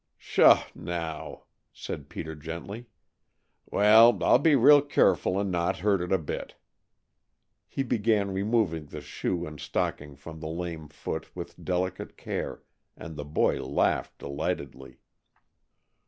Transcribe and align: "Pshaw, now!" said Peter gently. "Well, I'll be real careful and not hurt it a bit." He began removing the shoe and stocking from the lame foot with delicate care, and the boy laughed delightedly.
"Pshaw, 0.17 0.63
now!" 0.73 1.43
said 1.71 2.09
Peter 2.09 2.33
gently. 2.33 2.87
"Well, 3.71 4.17
I'll 4.23 4.39
be 4.39 4.55
real 4.55 4.81
careful 4.81 5.39
and 5.39 5.51
not 5.51 5.77
hurt 5.77 6.01
it 6.01 6.11
a 6.11 6.17
bit." 6.17 6.55
He 7.67 7.83
began 7.83 8.33
removing 8.33 8.87
the 8.87 9.01
shoe 9.01 9.45
and 9.45 9.59
stocking 9.59 10.15
from 10.15 10.39
the 10.39 10.47
lame 10.49 10.87
foot 10.89 11.29
with 11.35 11.63
delicate 11.63 12.17
care, 12.17 12.63
and 12.97 13.15
the 13.15 13.25
boy 13.25 13.61
laughed 13.63 14.17
delightedly. 14.17 14.97